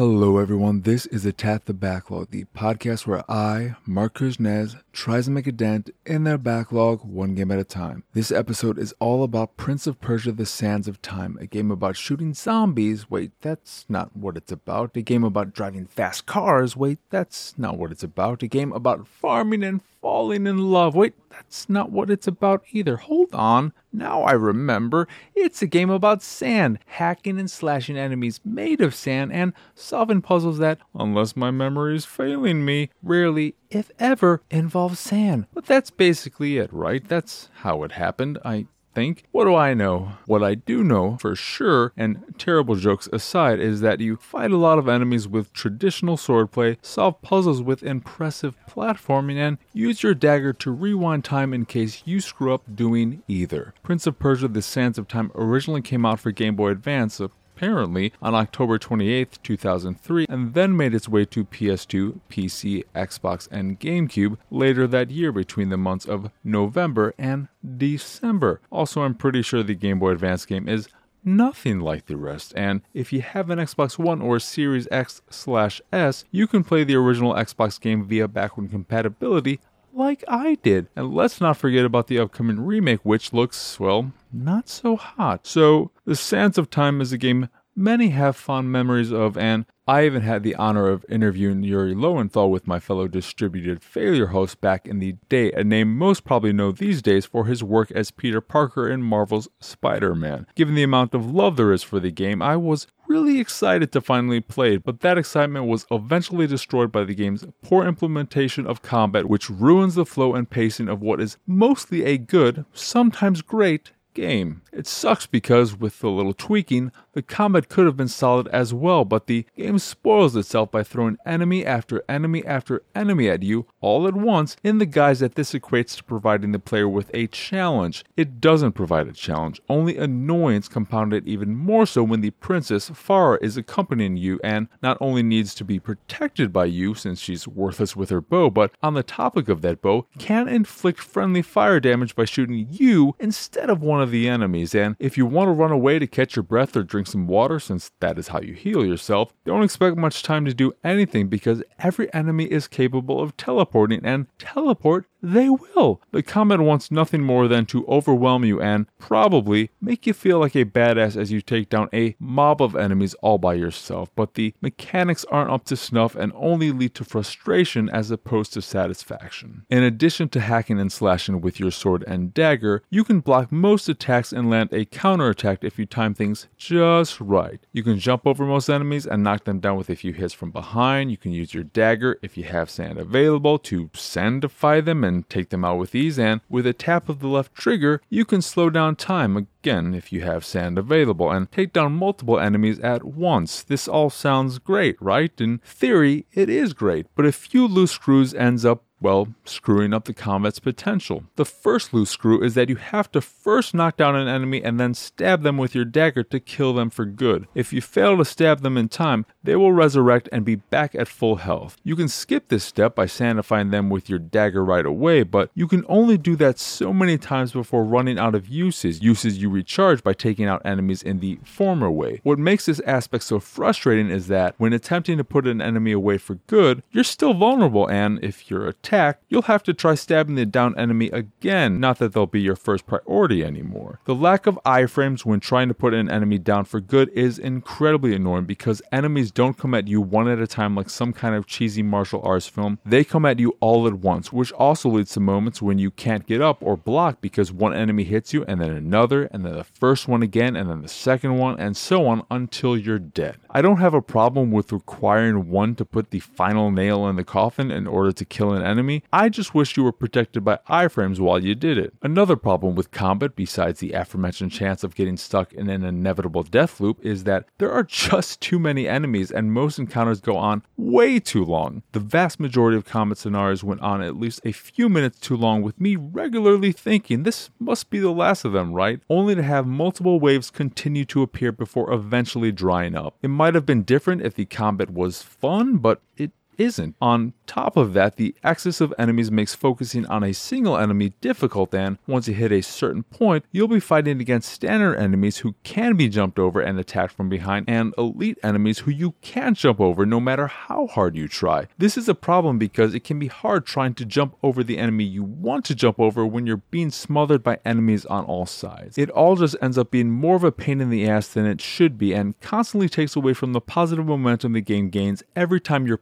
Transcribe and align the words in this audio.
Hello, 0.00 0.38
everyone. 0.38 0.80
This 0.80 1.04
is 1.04 1.26
Attack 1.26 1.66
the 1.66 1.74
Backlog, 1.74 2.30
the 2.30 2.46
podcast 2.56 3.06
where 3.06 3.22
I, 3.30 3.76
Mark 3.84 4.14
Kuznez, 4.14 4.80
tries 4.94 5.26
to 5.26 5.30
make 5.30 5.46
a 5.46 5.52
dent 5.52 5.90
in 6.06 6.24
their 6.24 6.38
backlog 6.38 7.04
one 7.04 7.34
game 7.34 7.50
at 7.50 7.58
a 7.58 7.64
time. 7.64 8.04
This 8.14 8.32
episode 8.32 8.78
is 8.78 8.94
all 8.98 9.22
about 9.22 9.58
Prince 9.58 9.86
of 9.86 10.00
Persia 10.00 10.32
The 10.32 10.46
Sands 10.46 10.88
of 10.88 11.02
Time, 11.02 11.36
a 11.38 11.46
game 11.46 11.70
about 11.70 11.98
shooting 11.98 12.32
zombies. 12.32 13.10
Wait, 13.10 13.32
that's 13.42 13.84
not 13.90 14.16
what 14.16 14.38
it's 14.38 14.50
about. 14.50 14.96
A 14.96 15.02
game 15.02 15.22
about 15.22 15.52
driving 15.52 15.84
fast 15.84 16.24
cars. 16.24 16.74
Wait, 16.74 16.98
that's 17.10 17.58
not 17.58 17.76
what 17.76 17.92
it's 17.92 18.02
about. 18.02 18.42
A 18.42 18.48
game 18.48 18.72
about 18.72 19.06
farming 19.06 19.62
and 19.62 19.82
falling 20.00 20.46
in 20.46 20.70
love. 20.70 20.94
Wait, 20.94 21.12
that's 21.40 21.68
not 21.70 21.90
what 21.90 22.10
it's 22.10 22.26
about 22.26 22.62
either. 22.70 22.98
Hold 22.98 23.34
on. 23.34 23.72
Now 23.92 24.22
I 24.22 24.32
remember. 24.32 25.08
It's 25.34 25.62
a 25.62 25.66
game 25.66 25.88
about 25.88 26.22
sand, 26.22 26.78
hacking 26.86 27.38
and 27.38 27.50
slashing 27.50 27.96
enemies 27.96 28.40
made 28.44 28.80
of 28.80 28.94
sand, 28.94 29.32
and 29.32 29.54
solving 29.74 30.20
puzzles 30.20 30.58
that, 30.58 30.78
unless 30.94 31.36
my 31.36 31.50
memory 31.50 31.96
is 31.96 32.04
failing 32.04 32.64
me, 32.64 32.90
rarely, 33.02 33.54
if 33.70 33.90
ever, 33.98 34.42
involve 34.50 34.98
sand. 34.98 35.46
But 35.54 35.66
that's 35.66 35.90
basically 35.90 36.58
it, 36.58 36.72
right? 36.72 37.06
That's 37.08 37.48
how 37.54 37.82
it 37.84 37.92
happened. 37.92 38.38
I 38.44 38.66
think. 39.00 39.24
What 39.32 39.44
do 39.44 39.54
I 39.54 39.72
know? 39.72 40.12
What 40.26 40.42
I 40.42 40.54
do 40.54 40.84
know 40.84 41.16
for 41.18 41.34
sure, 41.34 41.92
and 41.96 42.34
terrible 42.36 42.74
jokes 42.74 43.08
aside, 43.12 43.58
is 43.58 43.80
that 43.80 44.00
you 44.00 44.16
fight 44.16 44.50
a 44.50 44.58
lot 44.58 44.78
of 44.78 44.88
enemies 44.88 45.26
with 45.26 45.52
traditional 45.54 46.16
swordplay, 46.16 46.76
solve 46.82 47.22
puzzles 47.22 47.62
with 47.62 47.82
impressive 47.82 48.56
platforming, 48.68 49.36
and 49.36 49.58
use 49.72 50.02
your 50.02 50.14
dagger 50.14 50.52
to 50.52 50.70
rewind 50.70 51.24
time 51.24 51.54
in 51.54 51.64
case 51.64 52.02
you 52.04 52.20
screw 52.20 52.52
up 52.52 52.62
doing 52.74 53.22
either. 53.26 53.72
Prince 53.82 54.06
of 54.06 54.18
Persia 54.18 54.48
The 54.48 54.62
Sands 54.62 54.98
of 54.98 55.08
Time 55.08 55.32
originally 55.34 55.82
came 55.82 56.04
out 56.04 56.20
for 56.20 56.30
Game 56.30 56.56
Boy 56.56 56.68
Advance, 56.68 57.20
apparently 57.60 58.10
on 58.22 58.34
October 58.34 58.78
28, 58.78 59.38
2003, 59.42 60.26
and 60.30 60.54
then 60.54 60.74
made 60.74 60.94
its 60.94 61.06
way 61.06 61.26
to 61.26 61.44
PS2, 61.44 62.18
PC, 62.30 62.82
Xbox, 62.94 63.46
and 63.50 63.78
GameCube 63.78 64.38
later 64.50 64.86
that 64.86 65.10
year 65.10 65.30
between 65.30 65.68
the 65.68 65.76
months 65.76 66.06
of 66.06 66.30
November 66.42 67.12
and 67.18 67.48
December. 67.76 68.62
Also, 68.70 69.02
I'm 69.02 69.14
pretty 69.14 69.42
sure 69.42 69.62
the 69.62 69.74
Game 69.74 69.98
Boy 69.98 70.12
Advance 70.12 70.46
game 70.46 70.68
is 70.68 70.88
nothing 71.22 71.80
like 71.80 72.06
the 72.06 72.16
rest. 72.16 72.54
And 72.56 72.80
if 72.94 73.12
you 73.12 73.20
have 73.20 73.50
an 73.50 73.58
Xbox 73.58 73.98
One 73.98 74.22
or 74.22 74.38
Series 74.38 74.88
X 74.90 75.20
slash 75.28 75.82
S, 75.92 76.24
you 76.30 76.46
can 76.46 76.64
play 76.64 76.82
the 76.82 76.96
original 76.96 77.34
Xbox 77.34 77.78
game 77.78 78.06
via 78.06 78.26
backward 78.26 78.70
compatibility 78.70 79.60
like 79.92 80.24
I 80.28 80.56
did. 80.56 80.88
And 80.96 81.14
let's 81.14 81.40
not 81.40 81.56
forget 81.56 81.84
about 81.84 82.06
the 82.06 82.18
upcoming 82.18 82.64
remake, 82.64 83.00
which 83.02 83.32
looks, 83.32 83.78
well, 83.80 84.12
not 84.32 84.68
so 84.68 84.96
hot. 84.96 85.46
So, 85.46 85.90
The 86.04 86.16
Sands 86.16 86.58
of 86.58 86.70
Time 86.70 87.00
is 87.00 87.12
a 87.12 87.18
game 87.18 87.48
many 87.76 88.10
have 88.10 88.36
fond 88.36 88.70
memories 88.70 89.12
of, 89.12 89.36
and 89.36 89.64
I 89.90 90.06
even 90.06 90.22
had 90.22 90.44
the 90.44 90.54
honor 90.54 90.86
of 90.86 91.04
interviewing 91.08 91.64
Yuri 91.64 91.96
Lowenthal 91.96 92.48
with 92.48 92.68
my 92.68 92.78
fellow 92.78 93.08
distributed 93.08 93.82
failure 93.82 94.28
host 94.28 94.60
back 94.60 94.86
in 94.86 95.00
the 95.00 95.16
day, 95.28 95.50
a 95.50 95.64
name 95.64 95.98
most 95.98 96.22
probably 96.22 96.52
know 96.52 96.70
these 96.70 97.02
days 97.02 97.26
for 97.26 97.46
his 97.46 97.64
work 97.64 97.90
as 97.90 98.12
Peter 98.12 98.40
Parker 98.40 98.88
in 98.88 99.02
Marvel's 99.02 99.48
Spider 99.58 100.14
Man. 100.14 100.46
Given 100.54 100.76
the 100.76 100.84
amount 100.84 101.12
of 101.12 101.34
love 101.34 101.56
there 101.56 101.72
is 101.72 101.82
for 101.82 101.98
the 101.98 102.12
game, 102.12 102.40
I 102.40 102.54
was 102.54 102.86
really 103.08 103.40
excited 103.40 103.90
to 103.90 104.00
finally 104.00 104.40
play 104.40 104.74
it, 104.74 104.84
but 104.84 105.00
that 105.00 105.18
excitement 105.18 105.66
was 105.66 105.86
eventually 105.90 106.46
destroyed 106.46 106.92
by 106.92 107.02
the 107.02 107.16
game's 107.16 107.44
poor 107.60 107.84
implementation 107.84 108.68
of 108.68 108.82
combat, 108.82 109.28
which 109.28 109.50
ruins 109.50 109.96
the 109.96 110.06
flow 110.06 110.36
and 110.36 110.48
pacing 110.48 110.88
of 110.88 111.02
what 111.02 111.20
is 111.20 111.36
mostly 111.48 112.04
a 112.04 112.16
good, 112.16 112.64
sometimes 112.72 113.42
great, 113.42 113.90
game. 114.20 114.60
It 114.70 114.86
sucks 114.86 115.26
because, 115.26 115.78
with 115.78 116.04
a 116.04 116.08
little 116.08 116.34
tweaking, 116.34 116.92
the 117.12 117.22
combat 117.22 117.68
could 117.68 117.86
have 117.86 117.96
been 117.96 118.08
solid 118.08 118.46
as 118.48 118.72
well, 118.72 119.04
but 119.04 119.26
the 119.26 119.46
game 119.56 119.78
spoils 119.78 120.36
itself 120.36 120.70
by 120.70 120.82
throwing 120.82 121.16
enemy 121.26 121.64
after 121.64 122.04
enemy 122.08 122.44
after 122.44 122.82
enemy 122.94 123.28
at 123.28 123.42
you 123.42 123.66
all 123.80 124.06
at 124.06 124.14
once 124.14 124.56
in 124.62 124.78
the 124.78 124.86
guise 124.86 125.20
that 125.20 125.34
this 125.34 125.52
equates 125.52 125.96
to 125.96 126.04
providing 126.04 126.52
the 126.52 126.58
player 126.58 126.88
with 126.88 127.10
a 127.14 127.26
challenge. 127.28 128.04
It 128.16 128.40
doesn't 128.40 128.72
provide 128.72 129.08
a 129.08 129.12
challenge, 129.12 129.60
only 129.68 129.96
annoyance 129.96 130.68
compounded 130.68 131.26
even 131.26 131.56
more 131.56 131.86
so 131.86 132.02
when 132.02 132.20
the 132.20 132.30
princess 132.30 132.90
Farah 132.90 133.38
is 133.40 133.56
accompanying 133.56 134.16
you 134.16 134.38
and 134.44 134.68
not 134.82 134.98
only 135.00 135.22
needs 135.22 135.54
to 135.54 135.64
be 135.64 135.80
protected 135.80 136.52
by 136.52 136.66
you 136.66 136.94
since 136.94 137.20
she's 137.20 137.48
worthless 137.48 137.96
with 137.96 138.10
her 138.10 138.20
bow, 138.20 138.50
but 138.50 138.72
on 138.82 138.94
the 138.94 139.02
topic 139.02 139.48
of 139.48 139.62
that 139.62 139.80
bow, 139.80 140.06
can 140.18 140.46
inflict 140.46 141.00
friendly 141.00 141.42
fire 141.42 141.80
damage 141.80 142.14
by 142.14 142.24
shooting 142.24 142.68
you 142.70 143.16
instead 143.18 143.70
of 143.70 143.82
one 143.82 144.02
of 144.02 144.09
the 144.10 144.28
enemies. 144.28 144.74
And 144.74 144.96
if 144.98 145.16
you 145.16 145.26
want 145.26 145.48
to 145.48 145.52
run 145.52 145.72
away 145.72 145.98
to 145.98 146.06
catch 146.06 146.36
your 146.36 146.42
breath 146.42 146.76
or 146.76 146.82
drink 146.82 147.06
some 147.06 147.26
water, 147.26 147.58
since 147.58 147.90
that 148.00 148.18
is 148.18 148.28
how 148.28 148.40
you 148.40 148.54
heal 148.54 148.84
yourself, 148.84 149.32
don't 149.44 149.62
expect 149.62 149.96
much 149.96 150.22
time 150.22 150.44
to 150.44 150.54
do 150.54 150.72
anything 150.84 151.28
because 151.28 151.62
every 151.78 152.12
enemy 152.12 152.44
is 152.44 152.68
capable 152.68 153.20
of 153.20 153.36
teleporting, 153.36 154.04
and 154.04 154.26
teleport 154.38 155.06
they 155.22 155.48
will. 155.48 156.00
The 156.12 156.22
combat 156.22 156.60
wants 156.60 156.90
nothing 156.90 157.22
more 157.22 157.48
than 157.48 157.66
to 157.66 157.86
overwhelm 157.86 158.44
you 158.44 158.60
and 158.60 158.86
probably 158.98 159.70
make 159.80 160.06
you 160.06 160.12
feel 160.12 160.38
like 160.38 160.56
a 160.56 160.64
badass 160.64 161.16
as 161.16 161.30
you 161.30 161.40
take 161.40 161.68
down 161.68 161.88
a 161.92 162.16
mob 162.18 162.62
of 162.62 162.76
enemies 162.76 163.14
all 163.14 163.38
by 163.38 163.54
yourself, 163.54 164.10
but 164.14 164.34
the 164.34 164.54
mechanics 164.60 165.24
aren't 165.30 165.50
up 165.50 165.64
to 165.66 165.76
snuff 165.76 166.14
and 166.14 166.32
only 166.34 166.70
lead 166.70 166.94
to 166.94 167.04
frustration 167.04 167.88
as 167.90 168.10
opposed 168.10 168.52
to 168.52 168.62
satisfaction. 168.62 169.64
In 169.70 169.82
addition 169.82 170.28
to 170.30 170.40
hacking 170.40 170.78
and 170.80 170.92
slashing 170.92 171.40
with 171.40 171.60
your 171.60 171.70
sword 171.70 172.04
and 172.06 172.32
dagger, 172.32 172.82
you 172.90 173.04
can 173.04 173.20
block 173.20 173.52
most 173.52 173.88
attacks 173.88 174.32
and 174.32 174.50
land 174.50 174.72
a 174.72 174.84
counterattack 174.84 175.64
if 175.64 175.78
you 175.78 175.86
time 175.86 176.14
things 176.14 176.46
just 176.56 177.20
right. 177.20 177.60
You 177.72 177.82
can 177.82 177.98
jump 177.98 178.26
over 178.26 178.44
most 178.44 178.68
enemies 178.68 179.06
and 179.06 179.22
knock 179.22 179.44
them 179.44 179.60
down 179.60 179.76
with 179.76 179.90
a 179.90 179.96
few 179.96 180.12
hits 180.12 180.34
from 180.34 180.50
behind. 180.50 181.10
You 181.10 181.16
can 181.16 181.32
use 181.32 181.54
your 181.54 181.64
dagger 181.64 182.18
if 182.22 182.36
you 182.36 182.44
have 182.44 182.70
sand 182.70 182.98
available 182.98 183.58
to 183.58 183.88
sandify 183.88 184.84
them 184.84 185.04
and 185.04 185.09
take 185.28 185.50
them 185.50 185.64
out 185.64 185.78
with 185.78 185.94
ease, 185.94 186.18
and 186.18 186.40
with 186.48 186.66
a 186.66 186.72
tap 186.72 187.08
of 187.08 187.20
the 187.20 187.28
left 187.28 187.54
trigger, 187.54 188.00
you 188.08 188.24
can 188.24 188.42
slow 188.42 188.70
down 188.70 188.96
time 188.96 189.36
again 189.36 189.94
if 189.94 190.12
you 190.12 190.22
have 190.22 190.44
sand 190.44 190.78
available 190.78 191.30
and 191.30 191.50
take 191.50 191.72
down 191.72 191.92
multiple 191.92 192.38
enemies 192.38 192.78
at 192.80 193.04
once. 193.04 193.62
This 193.62 193.86
all 193.88 194.10
sounds 194.10 194.58
great, 194.58 195.00
right? 195.00 195.32
In 195.40 195.58
theory, 195.58 196.26
it 196.32 196.48
is 196.48 196.72
great, 196.72 197.06
but 197.14 197.26
a 197.26 197.32
few 197.32 197.66
loose 197.66 197.92
screws 197.92 198.34
ends 198.34 198.64
up 198.64 198.84
well, 199.00 199.28
screwing 199.44 199.94
up 199.94 200.04
the 200.04 200.14
combat's 200.14 200.58
potential. 200.58 201.24
The 201.36 201.44
first 201.44 201.94
loose 201.94 202.10
screw 202.10 202.42
is 202.42 202.54
that 202.54 202.68
you 202.68 202.76
have 202.76 203.10
to 203.12 203.20
first 203.20 203.74
knock 203.74 203.96
down 203.96 204.16
an 204.16 204.28
enemy 204.28 204.62
and 204.62 204.78
then 204.78 204.94
stab 204.94 205.42
them 205.42 205.56
with 205.56 205.74
your 205.74 205.84
dagger 205.84 206.22
to 206.24 206.40
kill 206.40 206.74
them 206.74 206.90
for 206.90 207.04
good. 207.04 207.48
If 207.54 207.72
you 207.72 207.80
fail 207.80 208.16
to 208.18 208.24
stab 208.24 208.60
them 208.60 208.76
in 208.76 208.88
time, 208.88 209.26
they 209.42 209.56
will 209.56 209.72
resurrect 209.72 210.28
and 210.32 210.44
be 210.44 210.56
back 210.56 210.94
at 210.94 211.08
full 211.08 211.36
health. 211.36 211.76
You 211.82 211.96
can 211.96 212.08
skip 212.08 212.48
this 212.48 212.64
step 212.64 212.94
by 212.94 213.06
sandifying 213.06 213.70
them 213.70 213.88
with 213.88 214.08
your 214.10 214.18
dagger 214.18 214.64
right 214.64 214.84
away, 214.84 215.22
but 215.22 215.50
you 215.54 215.66
can 215.66 215.84
only 215.88 216.18
do 216.18 216.36
that 216.36 216.58
so 216.58 216.92
many 216.92 217.16
times 217.16 217.52
before 217.52 217.84
running 217.84 218.18
out 218.18 218.34
of 218.34 218.48
uses, 218.48 219.02
uses 219.02 219.40
you 219.40 219.48
recharge 219.48 220.02
by 220.02 220.12
taking 220.12 220.46
out 220.46 220.62
enemies 220.64 221.02
in 221.02 221.20
the 221.20 221.38
former 221.44 221.90
way. 221.90 222.20
What 222.22 222.38
makes 222.38 222.66
this 222.66 222.80
aspect 222.80 223.24
so 223.24 223.40
frustrating 223.40 224.10
is 224.10 224.26
that 224.28 224.54
when 224.58 224.72
attempting 224.72 225.16
to 225.18 225.24
put 225.24 225.46
an 225.46 225.62
enemy 225.62 225.92
away 225.92 226.18
for 226.18 226.34
good, 226.46 226.82
you're 226.90 227.04
still 227.04 227.34
vulnerable 227.34 227.88
and 227.88 228.22
if 228.22 228.50
you're 228.50 228.68
attacked, 228.68 228.89
attack, 228.90 229.20
you'll 229.28 229.42
have 229.42 229.62
to 229.62 229.72
try 229.72 229.94
stabbing 229.94 230.34
the 230.34 230.44
down 230.44 230.76
enemy 230.78 231.08
again, 231.10 231.78
not 231.78 231.98
that 231.98 232.12
they'll 232.12 232.26
be 232.26 232.40
your 232.40 232.56
first 232.56 232.86
priority 232.86 233.44
anymore. 233.44 234.00
The 234.04 234.14
lack 234.14 234.46
of 234.46 234.58
iframes 234.66 235.24
when 235.24 235.40
trying 235.40 235.68
to 235.68 235.74
put 235.74 235.94
an 235.94 236.10
enemy 236.10 236.38
down 236.38 236.64
for 236.64 236.80
good 236.80 237.08
is 237.10 237.38
incredibly 237.38 238.14
annoying 238.14 238.44
because 238.44 238.82
enemies 238.90 239.30
don't 239.30 239.56
come 239.56 239.74
at 239.74 239.86
you 239.86 240.00
one 240.00 240.28
at 240.28 240.40
a 240.40 240.46
time 240.46 240.74
like 240.74 240.90
some 240.90 241.12
kind 241.12 241.34
of 241.34 241.46
cheesy 241.46 241.82
martial 241.82 242.20
arts 242.24 242.48
film. 242.48 242.78
They 242.84 243.04
come 243.04 243.24
at 243.24 243.38
you 243.38 243.56
all 243.60 243.86
at 243.86 243.94
once, 243.94 244.32
which 244.32 244.52
also 244.52 244.88
leads 244.88 245.12
to 245.12 245.20
moments 245.20 245.62
when 245.62 245.78
you 245.78 245.90
can't 245.90 246.26
get 246.26 246.40
up 246.40 246.58
or 246.60 246.76
block 246.76 247.20
because 247.20 247.52
one 247.52 247.74
enemy 247.74 248.04
hits 248.04 248.32
you 248.32 248.44
and 248.46 248.60
then 248.60 248.72
another 248.72 249.24
and 249.24 249.44
then 249.44 249.54
the 249.54 249.64
first 249.64 250.08
one 250.08 250.22
again 250.22 250.56
and 250.56 250.68
then 250.68 250.82
the 250.82 250.88
second 250.88 251.38
one 251.38 251.58
and 251.60 251.76
so 251.76 252.06
on 252.06 252.24
until 252.30 252.76
you're 252.76 252.98
dead. 252.98 253.36
I 253.50 253.62
don't 253.62 253.78
have 253.78 253.94
a 253.94 254.02
problem 254.02 254.50
with 254.50 254.72
requiring 254.72 255.48
one 255.50 255.74
to 255.76 255.84
put 255.84 256.10
the 256.10 256.20
final 256.20 256.70
nail 256.70 257.06
in 257.06 257.16
the 257.16 257.24
coffin 257.24 257.70
in 257.70 257.86
order 257.86 258.12
to 258.12 258.24
kill 258.24 258.52
an 258.52 258.62
enemy 258.62 258.79
enemy. 258.80 259.02
I 259.12 259.28
just 259.28 259.54
wish 259.54 259.76
you 259.76 259.84
were 259.84 259.92
protected 259.92 260.42
by 260.42 260.58
iframes 260.68 261.20
while 261.20 261.44
you 261.44 261.54
did 261.54 261.76
it. 261.76 261.92
Another 262.02 262.36
problem 262.36 262.74
with 262.74 262.90
combat, 262.90 263.36
besides 263.36 263.80
the 263.80 263.92
aforementioned 263.92 264.52
chance 264.52 264.82
of 264.82 264.94
getting 264.94 265.18
stuck 265.18 265.52
in 265.52 265.68
an 265.68 265.84
inevitable 265.84 266.42
death 266.42 266.80
loop, 266.80 267.04
is 267.04 267.24
that 267.24 267.44
there 267.58 267.70
are 267.70 267.82
just 268.10 268.40
too 268.40 268.58
many 268.58 268.88
enemies 268.88 269.30
and 269.30 269.52
most 269.52 269.78
encounters 269.78 270.20
go 270.20 270.36
on 270.36 270.62
way 270.76 271.20
too 271.20 271.44
long. 271.44 271.82
The 271.92 272.00
vast 272.00 272.40
majority 272.40 272.76
of 272.76 272.86
combat 272.86 273.18
scenarios 273.18 273.62
went 273.62 273.82
on 273.82 274.02
at 274.02 274.16
least 274.16 274.40
a 274.44 274.52
few 274.52 274.88
minutes 274.88 275.20
too 275.20 275.36
long, 275.36 275.60
with 275.62 275.78
me 275.78 275.96
regularly 275.96 276.72
thinking 276.72 277.22
this 277.22 277.50
must 277.58 277.90
be 277.90 277.98
the 277.98 278.10
last 278.10 278.44
of 278.44 278.52
them, 278.52 278.72
right? 278.72 279.00
Only 279.10 279.34
to 279.34 279.42
have 279.42 279.66
multiple 279.66 280.18
waves 280.18 280.50
continue 280.50 281.04
to 281.06 281.22
appear 281.22 281.52
before 281.52 281.92
eventually 281.92 282.50
drying 282.50 282.96
up. 282.96 283.16
It 283.22 283.28
might 283.28 283.54
have 283.54 283.66
been 283.66 283.82
different 283.82 284.22
if 284.22 284.34
the 284.34 284.46
combat 284.46 284.90
was 284.90 285.22
fun, 285.22 285.76
but 285.78 286.00
it 286.16 286.32
isn't. 286.60 286.94
On 287.00 287.32
top 287.46 287.76
of 287.76 287.94
that, 287.94 288.16
the 288.16 288.34
excess 288.44 288.80
of 288.80 288.94
enemies 288.98 289.30
makes 289.30 289.54
focusing 289.54 290.06
on 290.06 290.22
a 290.22 290.34
single 290.34 290.76
enemy 290.76 291.14
difficult, 291.20 291.74
and 291.74 291.98
once 292.06 292.28
you 292.28 292.34
hit 292.34 292.52
a 292.52 292.62
certain 292.62 293.02
point, 293.02 293.44
you'll 293.50 293.66
be 293.66 293.80
fighting 293.80 294.20
against 294.20 294.52
standard 294.52 294.96
enemies 294.96 295.38
who 295.38 295.54
can 295.64 295.96
be 295.96 296.08
jumped 296.08 296.38
over 296.38 296.60
and 296.60 296.78
attacked 296.78 297.14
from 297.14 297.28
behind, 297.28 297.68
and 297.68 297.94
elite 297.96 298.38
enemies 298.42 298.80
who 298.80 298.90
you 298.90 299.14
can't 299.22 299.56
jump 299.56 299.80
over 299.80 300.04
no 300.04 300.20
matter 300.20 300.46
how 300.46 300.86
hard 300.86 301.16
you 301.16 301.26
try. 301.26 301.66
This 301.78 301.96
is 301.96 302.08
a 302.08 302.14
problem 302.14 302.58
because 302.58 302.94
it 302.94 303.04
can 303.04 303.18
be 303.18 303.28
hard 303.28 303.64
trying 303.66 303.94
to 303.94 304.04
jump 304.04 304.36
over 304.42 304.62
the 304.62 304.78
enemy 304.78 305.04
you 305.04 305.24
want 305.24 305.64
to 305.64 305.74
jump 305.74 305.98
over 305.98 306.26
when 306.26 306.46
you're 306.46 306.58
being 306.70 306.90
smothered 306.90 307.42
by 307.42 307.58
enemies 307.64 308.04
on 308.06 308.24
all 308.26 308.46
sides. 308.46 308.98
It 308.98 309.10
all 309.10 309.36
just 309.36 309.56
ends 309.62 309.78
up 309.78 309.90
being 309.90 310.10
more 310.10 310.36
of 310.36 310.44
a 310.44 310.52
pain 310.52 310.80
in 310.80 310.90
the 310.90 311.08
ass 311.08 311.28
than 311.28 311.46
it 311.46 311.60
should 311.60 311.96
be, 311.96 312.12
and 312.12 312.38
constantly 312.40 312.88
takes 312.88 313.16
away 313.16 313.32
from 313.32 313.54
the 313.54 313.60
positive 313.60 314.06
momentum 314.06 314.52
the 314.52 314.60
game 314.60 314.90
gains 314.90 315.22
every 315.34 315.60
time 315.60 315.86
you're 315.86 315.96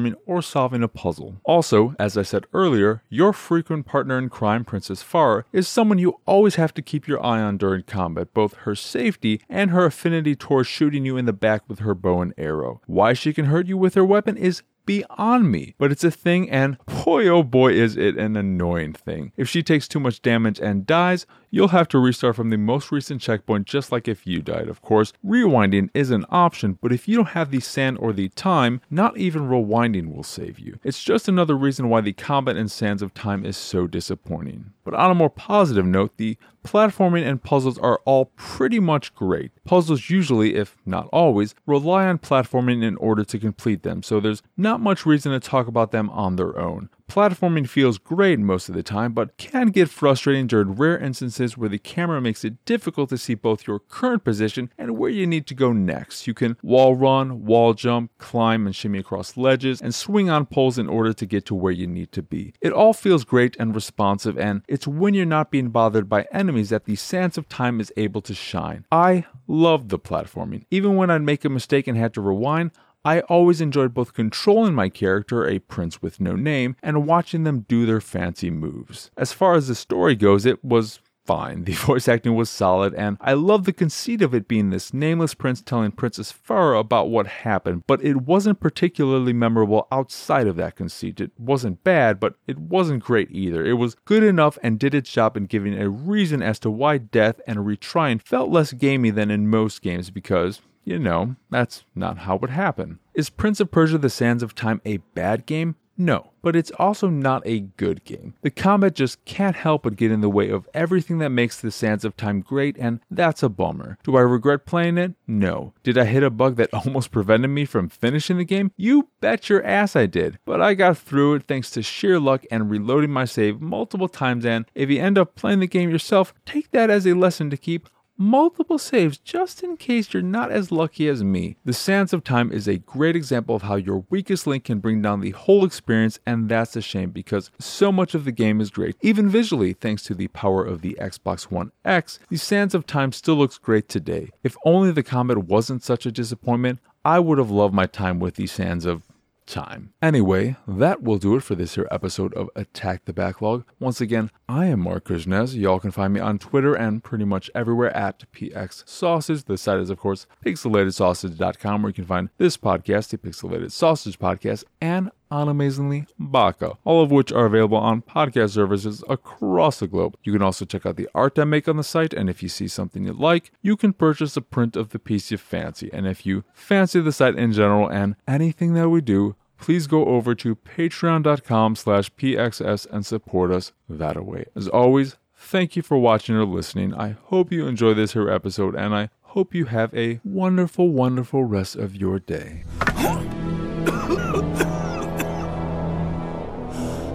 platforming 0.00 0.14
or 0.26 0.42
solving 0.42 0.82
a 0.82 0.88
puzzle. 0.88 1.40
Also, 1.44 1.94
as 1.98 2.16
I 2.16 2.22
said 2.22 2.46
earlier, 2.52 3.02
your 3.08 3.32
frequent 3.32 3.86
partner 3.86 4.18
in 4.18 4.28
crime, 4.28 4.64
Princess 4.64 5.02
Farah, 5.02 5.44
is 5.52 5.68
someone 5.68 5.98
you 5.98 6.20
always 6.26 6.56
have 6.56 6.74
to 6.74 6.82
keep 6.82 7.06
your 7.06 7.24
eye 7.24 7.40
on 7.40 7.56
during 7.56 7.82
combat, 7.82 8.32
both 8.34 8.54
her 8.64 8.74
safety 8.74 9.40
and 9.48 9.70
her 9.70 9.86
affinity 9.86 10.34
towards 10.34 10.68
shooting 10.68 11.04
you 11.04 11.16
in 11.16 11.26
the 11.26 11.32
back 11.32 11.62
with 11.68 11.80
her 11.80 11.94
bow 11.94 12.22
and 12.22 12.34
arrow. 12.36 12.80
Why 12.86 13.12
she 13.12 13.32
can 13.32 13.46
hurt 13.46 13.66
you 13.66 13.76
with 13.76 13.94
her 13.94 14.04
weapon 14.04 14.36
is 14.36 14.62
beyond 14.86 15.50
me. 15.50 15.74
But 15.78 15.92
it's 15.92 16.04
a 16.04 16.10
thing, 16.10 16.50
and 16.50 16.76
boy 17.04 17.26
oh 17.28 17.42
boy 17.42 17.72
is 17.72 17.96
it 17.96 18.16
an 18.16 18.36
annoying 18.36 18.92
thing. 18.92 19.32
If 19.36 19.48
she 19.48 19.62
takes 19.62 19.88
too 19.88 20.00
much 20.00 20.22
damage 20.22 20.60
and 20.60 20.86
dies, 20.86 21.26
you'll 21.50 21.68
have 21.68 21.88
to 21.88 21.98
restart 21.98 22.36
from 22.36 22.50
the 22.50 22.56
most 22.56 22.92
recent 22.92 23.20
checkpoint 23.20 23.66
just 23.66 23.92
like 23.92 24.08
if 24.08 24.26
you 24.26 24.40
died. 24.40 24.68
Of 24.68 24.82
course, 24.82 25.12
rewinding 25.24 25.90
is 25.94 26.10
an 26.10 26.24
option, 26.30 26.78
but 26.80 26.92
if 26.92 27.08
you 27.08 27.16
don't 27.16 27.30
have 27.30 27.50
the 27.50 27.60
sand 27.60 27.98
or 27.98 28.12
the 28.12 28.28
time, 28.30 28.80
not 28.90 29.16
even 29.16 29.48
rewinding 29.48 30.14
will 30.14 30.22
save 30.22 30.58
you. 30.58 30.78
It's 30.84 31.02
just 31.02 31.28
another 31.28 31.56
reason 31.56 31.88
why 31.88 32.00
the 32.00 32.12
combat 32.12 32.56
in 32.56 32.68
Sands 32.68 33.02
of 33.02 33.14
Time 33.14 33.44
is 33.44 33.56
so 33.56 33.86
disappointing. 33.86 34.72
But 34.84 34.94
on 34.94 35.10
a 35.10 35.14
more 35.14 35.30
positive 35.30 35.84
note, 35.84 36.16
the 36.16 36.36
platforming 36.64 37.26
and 37.26 37.42
puzzles 37.42 37.78
are 37.78 38.00
all 38.04 38.26
pretty 38.36 38.80
much 38.80 39.14
great. 39.14 39.52
Puzzles 39.64 40.10
usually, 40.10 40.54
if 40.54 40.76
not 40.86 41.08
always, 41.12 41.54
rely 41.66 42.06
on 42.06 42.18
platforming 42.18 42.82
in 42.82 42.96
order 42.96 43.24
to 43.24 43.38
complete 43.38 43.82
them, 43.82 44.02
so 44.02 44.20
there's 44.20 44.42
not 44.56 44.80
much 44.80 45.04
reason 45.04 45.32
to 45.32 45.40
talk 45.40 45.66
about 45.66 45.90
them 45.90 46.10
on 46.10 46.36
their 46.36 46.58
own. 46.58 46.88
Platforming 47.10 47.68
feels 47.68 47.98
great 47.98 48.38
most 48.38 48.68
of 48.68 48.76
the 48.76 48.84
time, 48.84 49.12
but 49.12 49.36
can 49.36 49.70
get 49.70 49.90
frustrating 49.90 50.46
during 50.46 50.76
rare 50.76 50.96
instances 50.96 51.58
where 51.58 51.68
the 51.68 51.76
camera 51.76 52.20
makes 52.20 52.44
it 52.44 52.64
difficult 52.64 53.08
to 53.08 53.18
see 53.18 53.34
both 53.34 53.66
your 53.66 53.80
current 53.80 54.22
position 54.22 54.72
and 54.78 54.96
where 54.96 55.10
you 55.10 55.26
need 55.26 55.48
to 55.48 55.54
go 55.56 55.72
next. 55.72 56.28
You 56.28 56.34
can 56.34 56.56
wall 56.62 56.94
run, 56.94 57.44
wall 57.44 57.74
jump, 57.74 58.12
climb 58.18 58.64
and 58.64 58.76
shimmy 58.76 59.00
across 59.00 59.36
ledges, 59.36 59.82
and 59.82 59.92
swing 59.92 60.30
on 60.30 60.46
poles 60.46 60.78
in 60.78 60.88
order 60.88 61.12
to 61.12 61.26
get 61.26 61.44
to 61.46 61.54
where 61.56 61.72
you 61.72 61.88
need 61.88 62.12
to 62.12 62.22
be. 62.22 62.54
It 62.60 62.72
all 62.72 62.92
feels 62.92 63.24
great 63.24 63.56
and 63.58 63.74
responsive, 63.74 64.38
and 64.38 64.62
it's 64.68 64.86
when 64.86 65.14
you're 65.14 65.26
not 65.26 65.50
being 65.50 65.70
bothered 65.70 66.08
by 66.08 66.28
enemies 66.30 66.70
that 66.70 66.84
the 66.84 66.94
Sands 66.94 67.36
of 67.36 67.48
Time 67.48 67.80
is 67.80 67.92
able 67.96 68.20
to 68.20 68.34
shine. 68.34 68.86
I 68.92 69.26
love 69.48 69.88
the 69.88 69.98
platforming. 69.98 70.64
Even 70.70 70.94
when 70.94 71.10
I'd 71.10 71.22
make 71.22 71.44
a 71.44 71.48
mistake 71.48 71.88
and 71.88 71.98
had 71.98 72.14
to 72.14 72.20
rewind, 72.20 72.70
I 73.04 73.20
always 73.20 73.60
enjoyed 73.60 73.94
both 73.94 74.12
controlling 74.12 74.74
my 74.74 74.88
character, 74.88 75.46
a 75.46 75.58
prince 75.58 76.02
with 76.02 76.20
no 76.20 76.36
name, 76.36 76.76
and 76.82 77.06
watching 77.06 77.44
them 77.44 77.64
do 77.68 77.86
their 77.86 78.00
fancy 78.00 78.50
moves. 78.50 79.10
As 79.16 79.32
far 79.32 79.54
as 79.54 79.68
the 79.68 79.74
story 79.74 80.14
goes, 80.14 80.44
it 80.44 80.62
was 80.64 81.00
fine. 81.24 81.64
The 81.70 81.72
voice 81.72 82.08
acting 82.08 82.34
was 82.34 82.50
solid, 82.50 82.92
and 82.94 83.16
I 83.20 83.34
love 83.34 83.64
the 83.64 83.72
conceit 83.72 84.20
of 84.20 84.34
it 84.34 84.48
being 84.48 84.70
this 84.70 84.92
nameless 84.92 85.34
prince 85.34 85.62
telling 85.62 85.92
Princess 85.92 86.32
Farah 86.32 86.80
about 86.80 87.08
what 87.08 87.26
happened, 87.26 87.84
but 87.86 88.02
it 88.04 88.22
wasn't 88.22 88.58
particularly 88.58 89.32
memorable 89.32 89.86
outside 89.92 90.46
of 90.48 90.56
that 90.56 90.74
conceit. 90.76 91.20
It 91.20 91.30
wasn't 91.38 91.84
bad, 91.84 92.18
but 92.18 92.34
it 92.48 92.58
wasn't 92.58 93.04
great 93.04 93.30
either. 93.30 93.64
It 93.64 93.74
was 93.74 93.94
good 94.04 94.24
enough 94.24 94.58
and 94.62 94.78
did 94.78 94.94
its 94.94 95.10
job 95.10 95.36
in 95.36 95.46
giving 95.46 95.80
a 95.80 95.88
reason 95.88 96.42
as 96.42 96.58
to 96.60 96.70
why 96.70 96.98
death 96.98 97.40
and 97.46 97.60
retrying 97.60 98.20
felt 98.20 98.50
less 98.50 98.72
gamey 98.72 99.10
than 99.10 99.30
in 99.30 99.48
most 99.48 99.82
games 99.82 100.10
because, 100.10 100.60
you 100.90 100.98
know, 100.98 101.36
that's 101.50 101.84
not 101.94 102.18
how 102.18 102.34
it 102.34 102.40
would 102.40 102.50
happen. 102.50 102.98
Is 103.14 103.30
Prince 103.30 103.60
of 103.60 103.70
Persia 103.70 103.96
The 103.96 104.10
Sands 104.10 104.42
of 104.42 104.56
Time 104.56 104.80
a 104.84 104.96
bad 104.96 105.46
game? 105.46 105.76
No, 105.96 106.32
but 106.42 106.56
it's 106.56 106.72
also 106.78 107.08
not 107.08 107.42
a 107.44 107.60
good 107.60 108.02
game. 108.04 108.34
The 108.40 108.50
combat 108.50 108.94
just 108.94 109.24
can't 109.24 109.54
help 109.54 109.84
but 109.84 109.94
get 109.94 110.10
in 110.10 110.20
the 110.20 110.28
way 110.28 110.48
of 110.48 110.68
everything 110.74 111.18
that 111.18 111.28
makes 111.28 111.60
the 111.60 111.70
Sands 111.70 112.04
of 112.04 112.16
Time 112.16 112.40
great, 112.40 112.76
and 112.76 112.98
that's 113.08 113.44
a 113.44 113.48
bummer. 113.48 113.98
Do 114.02 114.16
I 114.16 114.22
regret 114.22 114.66
playing 114.66 114.98
it? 114.98 115.12
No. 115.28 115.74
Did 115.84 115.96
I 115.96 116.06
hit 116.06 116.24
a 116.24 116.30
bug 116.30 116.56
that 116.56 116.74
almost 116.74 117.12
prevented 117.12 117.50
me 117.50 117.66
from 117.66 117.88
finishing 117.88 118.38
the 118.38 118.44
game? 118.44 118.72
You 118.76 119.10
bet 119.20 119.48
your 119.48 119.62
ass 119.62 119.94
I 119.94 120.06
did. 120.06 120.40
But 120.44 120.60
I 120.60 120.74
got 120.74 120.98
through 120.98 121.34
it 121.34 121.44
thanks 121.46 121.70
to 121.72 121.82
sheer 121.82 122.18
luck 122.18 122.44
and 122.50 122.68
reloading 122.68 123.10
my 123.10 123.26
save 123.26 123.60
multiple 123.60 124.08
times, 124.08 124.44
and 124.44 124.64
if 124.74 124.90
you 124.90 125.00
end 125.00 125.18
up 125.18 125.36
playing 125.36 125.60
the 125.60 125.68
game 125.68 125.90
yourself, 125.90 126.34
take 126.46 126.72
that 126.72 126.90
as 126.90 127.06
a 127.06 127.12
lesson 127.12 127.48
to 127.50 127.56
keep 127.56 127.88
multiple 128.20 128.78
saves 128.78 129.16
just 129.16 129.62
in 129.62 129.78
case 129.78 130.12
you're 130.12 130.22
not 130.22 130.52
as 130.52 130.70
lucky 130.70 131.08
as 131.08 131.24
me. 131.24 131.56
The 131.64 131.72
Sands 131.72 132.12
of 132.12 132.22
Time 132.22 132.52
is 132.52 132.68
a 132.68 132.76
great 132.76 133.16
example 133.16 133.56
of 133.56 133.62
how 133.62 133.76
your 133.76 134.04
weakest 134.10 134.46
link 134.46 134.64
can 134.64 134.78
bring 134.78 135.00
down 135.00 135.20
the 135.20 135.30
whole 135.30 135.64
experience, 135.64 136.20
and 136.26 136.48
that's 136.48 136.76
a 136.76 136.82
shame 136.82 137.10
because 137.10 137.50
so 137.58 137.90
much 137.90 138.14
of 138.14 138.26
the 138.26 138.32
game 138.32 138.60
is 138.60 138.70
great. 138.70 138.96
Even 139.00 139.30
visually, 139.30 139.72
thanks 139.72 140.02
to 140.02 140.14
the 140.14 140.28
power 140.28 140.62
of 140.62 140.82
the 140.82 140.98
Xbox 141.00 141.44
One 141.44 141.72
X, 141.82 142.18
the 142.28 142.36
Sands 142.36 142.74
of 142.74 142.86
Time 142.86 143.10
still 143.12 143.36
looks 143.36 143.56
great 143.56 143.88
today. 143.88 144.28
If 144.44 144.54
only 144.66 144.92
the 144.92 145.02
combat 145.02 145.38
wasn't 145.38 145.82
such 145.82 146.04
a 146.04 146.12
disappointment, 146.12 146.78
I 147.02 147.18
would 147.18 147.38
have 147.38 147.50
loved 147.50 147.72
my 147.72 147.86
time 147.86 148.20
with 148.20 148.34
the 148.34 148.46
Sands 148.46 148.84
of 148.84 149.04
time. 149.50 149.92
Anyway, 150.00 150.56
that 150.66 151.02
will 151.02 151.18
do 151.18 151.36
it 151.36 151.42
for 151.42 151.54
this 151.54 151.74
here 151.74 151.88
episode 151.90 152.32
of 152.34 152.48
Attack 152.56 153.04
the 153.04 153.12
Backlog. 153.12 153.64
Once 153.78 154.00
again, 154.00 154.30
I 154.48 154.66
am 154.66 154.80
Mark 154.80 155.04
Kuznez. 155.04 155.54
Y'all 155.54 155.80
can 155.80 155.90
find 155.90 156.14
me 156.14 156.20
on 156.20 156.38
Twitter 156.38 156.74
and 156.74 157.04
pretty 157.04 157.24
much 157.24 157.50
everywhere 157.54 157.94
at 157.94 158.24
PX 158.32 158.88
Sausage. 158.88 159.44
The 159.44 159.58
site 159.58 159.80
is, 159.80 159.90
of 159.90 159.98
course, 159.98 160.26
pixelatedsausage.com, 160.44 161.82
where 161.82 161.90
you 161.90 161.94
can 161.94 162.06
find 162.06 162.30
this 162.38 162.56
podcast, 162.56 163.10
the 163.10 163.18
Pixelated 163.18 163.72
Sausage 163.72 164.18
Podcast, 164.18 164.64
and 164.80 165.10
Unamazingly 165.30 166.06
Baka, 166.18 166.76
all 166.84 167.02
of 167.02 167.12
which 167.12 167.30
are 167.30 167.46
available 167.46 167.78
on 167.78 168.02
podcast 168.02 168.50
services 168.50 169.04
across 169.08 169.78
the 169.78 169.86
globe. 169.86 170.16
You 170.24 170.32
can 170.32 170.42
also 170.42 170.64
check 170.64 170.84
out 170.84 170.96
the 170.96 171.08
art 171.14 171.38
I 171.38 171.44
make 171.44 171.68
on 171.68 171.76
the 171.76 171.84
site, 171.84 172.12
and 172.12 172.28
if 172.28 172.42
you 172.42 172.48
see 172.48 172.66
something 172.66 173.04
you 173.04 173.12
like, 173.12 173.52
you 173.62 173.76
can 173.76 173.92
purchase 173.92 174.36
a 174.36 174.42
print 174.42 174.74
of 174.74 174.88
the 174.88 174.98
piece 174.98 175.30
you 175.30 175.38
fancy. 175.38 175.88
And 175.92 176.06
if 176.06 176.26
you 176.26 176.44
fancy 176.52 177.00
the 177.00 177.12
site 177.12 177.36
in 177.36 177.52
general 177.52 177.88
and 177.88 178.16
anything 178.26 178.74
that 178.74 178.88
we 178.88 179.00
do, 179.00 179.36
please 179.60 179.86
go 179.86 180.06
over 180.06 180.34
to 180.34 180.56
patreon.com 180.56 181.76
slash 181.76 182.10
pxs 182.14 182.86
and 182.90 183.06
support 183.06 183.50
us 183.52 183.72
that 183.88 184.24
way. 184.24 184.46
As 184.56 184.66
always, 184.68 185.16
thank 185.36 185.76
you 185.76 185.82
for 185.82 185.98
watching 185.98 186.34
or 186.34 186.44
listening. 186.44 186.94
I 186.94 187.16
hope 187.26 187.52
you 187.52 187.66
enjoy 187.66 187.94
this 187.94 188.14
here 188.14 188.28
episode, 188.30 188.74
and 188.74 188.94
I 188.94 189.10
hope 189.22 189.54
you 189.54 189.66
have 189.66 189.94
a 189.94 190.20
wonderful, 190.24 190.88
wonderful 190.88 191.44
rest 191.44 191.76
of 191.76 191.94
your 191.94 192.18
day. 192.18 192.64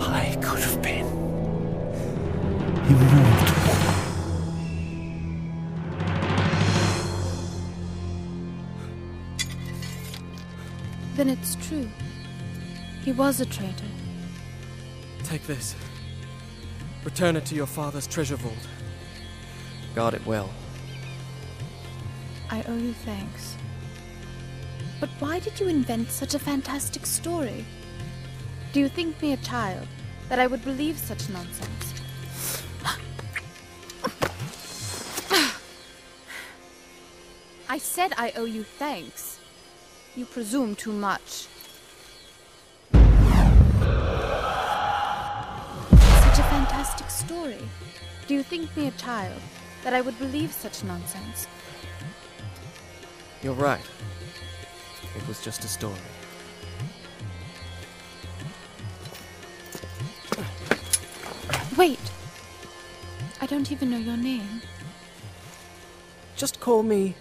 I 0.01 0.37
could 0.41 0.59
have 0.59 0.81
been 0.81 1.05
immortal. 2.87 3.55
Then 11.15 11.29
it's 11.29 11.55
true. 11.67 11.87
He 13.05 13.11
was 13.11 13.39
a 13.39 13.45
traitor. 13.45 13.85
Take 15.23 15.45
this. 15.45 15.75
Return 17.03 17.35
it 17.35 17.45
to 17.45 17.53
your 17.53 17.67
father's 17.67 18.07
treasure 18.07 18.35
vault. 18.35 18.67
Guard 19.93 20.15
it 20.15 20.25
well. 20.25 20.49
I 22.49 22.63
owe 22.67 22.75
you 22.75 22.93
thanks. 22.93 23.57
But 24.99 25.09
why 25.19 25.37
did 25.37 25.59
you 25.59 25.67
invent 25.67 26.09
such 26.09 26.33
a 26.33 26.39
fantastic 26.39 27.05
story? 27.05 27.63
Do 28.73 28.79
you 28.79 28.89
think 28.89 29.21
me 29.21 29.33
a 29.33 29.37
child 29.37 29.87
that 30.27 30.39
I 30.39 30.47
would 30.47 30.63
believe 30.63 30.97
such 30.97 31.29
nonsense? 31.29 31.93
I 37.69 37.77
said 37.77 38.13
I 38.17 38.33
owe 38.35 38.45
you 38.45 38.63
thanks. 38.63 39.39
You 40.15 40.25
presume 40.25 40.75
too 40.75 40.91
much. 40.91 41.45
Fantastic 46.85 47.09
story. 47.09 47.69
Do 48.27 48.35
you 48.35 48.43
think 48.43 48.75
me 48.77 48.87
a 48.87 48.91
child 48.91 49.41
that 49.83 49.93
I 49.93 50.01
would 50.01 50.17
believe 50.19 50.51
such 50.51 50.83
nonsense? 50.83 51.47
You're 53.41 53.53
right. 53.53 53.81
It 55.15 55.27
was 55.27 55.43
just 55.43 55.63
a 55.63 55.67
story. 55.67 55.93
Wait! 61.75 61.99
I 63.41 63.45
don't 63.47 63.71
even 63.71 63.89
know 63.89 63.97
your 63.97 64.17
name. 64.17 64.61
Just 66.35 66.59
call 66.59 66.83
me 66.83 67.15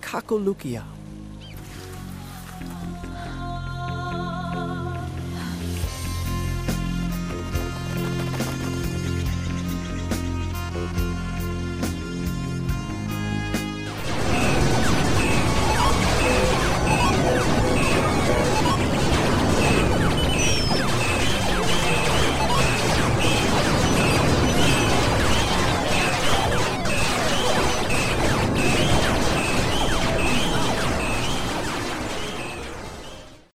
Kakulukia. 0.00 0.95